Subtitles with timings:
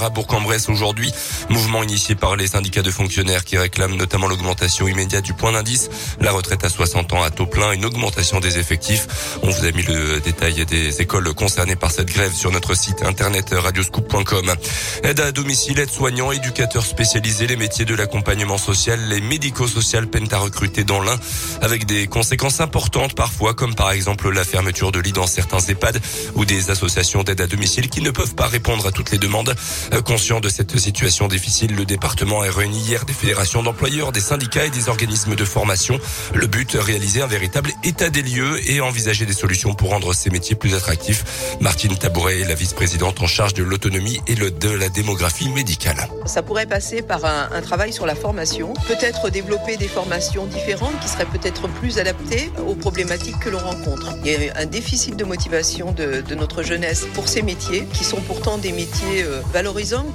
[0.00, 1.12] à Bourg-en-Bresse aujourd'hui.
[1.50, 5.90] Mouvement initié par les syndicats de fonctionnaires qui réclament notamment l'augmentation immédiate du point d'indice,
[6.20, 9.08] la retraite à 60 ans à taux plein, une augmentation des effectifs.
[9.42, 13.02] On vous a mis le détail des écoles concernées par cette grève sur notre site
[13.02, 14.54] internet radioscoop.com.
[15.02, 20.32] Aide à domicile, aide soignant, éducateurs spécialisés, les métiers de l'accompagnement social, les médico-social peinent
[20.32, 21.18] à recruter dans l'un
[21.60, 26.00] avec des conséquences importantes parfois comme par exemple la fermeture de lits dans certains EHPAD
[26.36, 29.52] ou des associations d'aide à domicile qui ne peuvent pas répondre à toutes les demandes.
[29.92, 34.20] Euh, conscient de cette situation difficile, le département a réuni hier des fédérations d'employeurs, des
[34.20, 35.98] syndicats et des organismes de formation.
[36.34, 40.30] Le but, réaliser un véritable état des lieux et envisager des solutions pour rendre ces
[40.30, 41.56] métiers plus attractifs.
[41.60, 46.08] Martine Tabouret la vice-présidente en charge de l'autonomie et de la démographie médicale.
[46.26, 51.08] Ça pourrait passer par un, travail sur la formation, peut-être développer des formations différentes qui
[51.08, 54.14] seraient peut-être plus adaptées aux problématiques que l'on rencontre.
[54.24, 58.04] Il y a un déficit de motivation de, de notre jeunesse pour ces métiers qui
[58.04, 59.40] sont pourtant des métiers euh,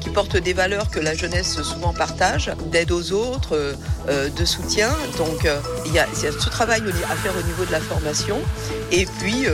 [0.01, 3.73] qui portent des valeurs que la jeunesse souvent partage, d'aide aux autres, euh,
[4.09, 4.89] euh, de soutien.
[5.17, 8.39] Donc euh, il y, a, ce travail à faire au niveau de la formation.
[8.91, 9.45] Et puis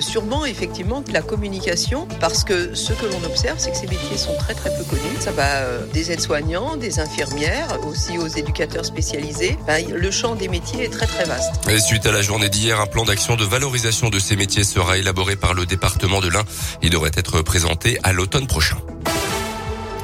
[0.00, 4.34] sûrement effectivement la communication, parce que ce que l'on observe, c'est que ces métiers sont
[4.38, 5.16] très très peu connus.
[5.20, 9.58] Ça va des aides-soignants, des infirmières, aussi aux éducateurs spécialisés.
[9.66, 11.52] Ben, le champ des métiers est très très vaste.
[11.68, 14.98] Et suite à la journée d'hier, un plan d'action de valorisation de ces métiers sera
[14.98, 16.44] élaboré par le département de l'Ain.
[16.82, 18.76] Il devrait être présenté à l'automne prochain.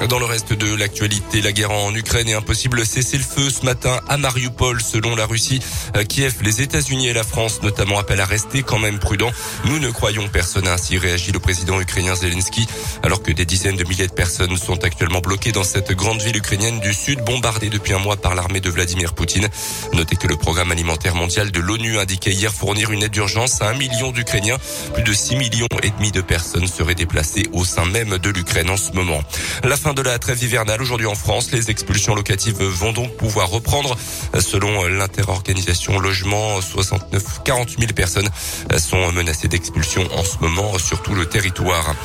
[0.07, 4.15] Dans le reste de l'actualité, la guerre en Ukraine est impossible cessez-le-feu ce matin à
[4.15, 5.59] Mariupol selon la Russie.
[6.07, 9.31] Kiev, les États-Unis et la France notamment appellent à rester quand même prudents.
[9.65, 12.65] Nous ne croyons personne ainsi réagit le président ukrainien Zelensky
[13.03, 16.37] alors que des dizaines de milliers de personnes sont actuellement bloquées dans cette grande ville
[16.37, 19.49] ukrainienne du sud bombardée depuis un mois par l'armée de Vladimir Poutine.
[19.93, 23.69] Notez que le programme alimentaire mondial de l'ONU indiquait hier fournir une aide d'urgence à
[23.69, 24.57] un million d'Ukrainiens.
[24.93, 28.69] Plus de 6 millions et demi de personnes seraient déplacées au sein même de l'Ukraine
[28.69, 29.21] en ce moment.
[29.63, 31.51] La fin de la trêve hivernale aujourd'hui en France.
[31.51, 33.97] Les expulsions locatives vont donc pouvoir reprendre.
[34.39, 38.29] Selon l'interorganisation logement, 69, 40 000 personnes
[38.77, 41.95] sont menacées d'expulsion en ce moment sur tout le territoire.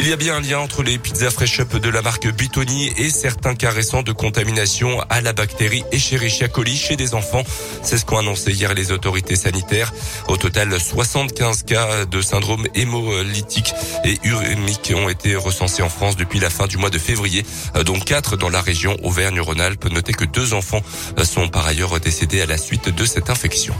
[0.00, 2.92] Il y a bien un lien entre les pizzas fresh up de la marque Bitoni
[2.98, 7.42] et certains cas récents de contamination à la bactérie Escherichia coli chez des enfants.
[7.82, 9.92] C'est ce qu'ont annoncé hier les autorités sanitaires.
[10.28, 16.38] Au total, 75 cas de syndrome hémolytique et urémique ont été recensés en France depuis
[16.38, 17.44] la fin du mois de février
[17.74, 19.86] euh, dont quatre dans la région Auvergne-Rhône-Alpes.
[19.90, 20.82] Notez que deux enfants
[21.18, 23.74] euh, sont par ailleurs décédés à la suite de cette infection.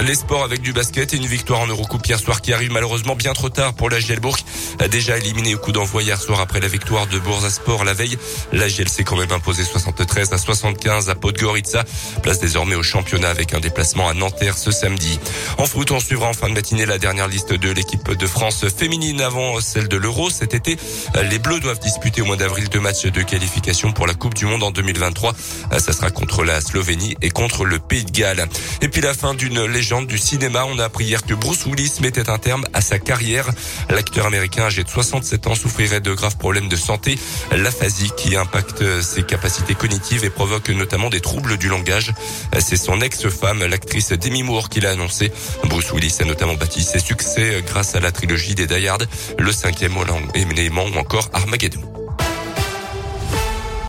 [0.00, 3.14] Les sports avec du basket et une victoire en Eurocoupe hier soir qui arrive malheureusement
[3.14, 4.36] bien trop tard pour la Gielbourg.
[4.90, 8.18] Déjà éliminé au coup d'envoi hier soir après la victoire de Sport la veille.
[8.52, 11.84] La GL s'est quand même imposé 73 à 75 à Podgorica.
[12.22, 15.18] Place désormais au championnat avec un déplacement à Nanterre ce samedi.
[15.58, 18.66] En foot, on suivra en fin de matinée la dernière liste de l'équipe de France
[18.68, 20.28] féminine avant celle de l'Euro.
[20.28, 20.76] Cet été,
[21.30, 24.46] les Bleus doivent disputer au mois d'avril deux matchs de qualification pour la Coupe du
[24.46, 25.34] Monde en 2023.
[25.78, 28.46] Ça sera contre la Slovénie et contre le Pays de Galles.
[28.82, 30.64] Et puis la fin d'une du cinéma.
[30.64, 33.50] On a appris hier que Bruce Willis mettait un terme à sa carrière.
[33.90, 37.18] L'acteur américain âgé de 67 ans souffrirait de graves problèmes de santé,
[37.52, 42.12] l'aphasie qui impacte ses capacités cognitives et provoque notamment des troubles du langage.
[42.60, 45.30] C'est son ex-femme, l'actrice Demi Moore, qui l'a annoncé.
[45.64, 49.06] Bruce Willis a notamment bâti ses succès grâce à la trilogie des Die Hard,
[49.38, 49.94] le cinquième
[50.34, 51.93] élément ou encore Armageddon.